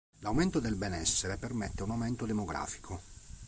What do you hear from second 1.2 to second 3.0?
permette un aumento demografico.